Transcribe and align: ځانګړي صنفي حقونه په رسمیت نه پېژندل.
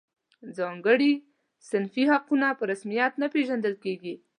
ځانګړي 0.57 1.11
صنفي 1.69 2.03
حقونه 2.11 2.47
په 2.59 2.63
رسمیت 2.71 3.13
نه 3.21 3.27
پېژندل. 3.33 3.73